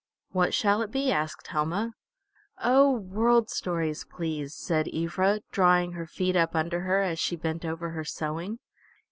[0.31, 1.93] "What shall it be?" asked Helma.
[2.57, 7.63] "Oh, World Stories, please," said Ivra, drawing her feet up under her as she bent
[7.63, 8.57] over her sewing.